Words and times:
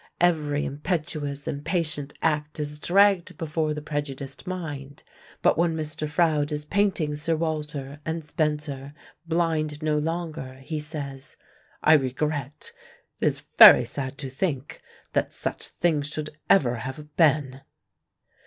Every 0.19 0.65
impetuous, 0.65 1.47
impatient 1.47 2.15
act 2.23 2.59
is 2.59 2.79
dragged 2.79 3.37
before 3.37 3.75
the 3.75 3.83
prejudiced 3.83 4.47
mind. 4.47 5.03
But 5.43 5.59
when 5.59 5.75
Mr. 5.77 6.09
Froude 6.09 6.51
is 6.51 6.65
painting 6.65 7.15
Sir 7.15 7.35
Walter 7.35 7.99
and 8.03 8.23
Spenser, 8.23 8.95
blind 9.27 9.83
no 9.83 9.99
longer, 9.99 10.55
he 10.63 10.79
says: 10.79 11.37
'I 11.83 11.93
regret 11.93 12.71
it 13.19 13.25
is 13.27 13.43
very 13.59 13.85
sad 13.85 14.17
to 14.17 14.29
think 14.31 14.81
that 15.13 15.31
such 15.31 15.67
things 15.67 16.07
should 16.07 16.35
ever 16.49 16.77
have 16.77 17.15
been!'" 17.15 17.61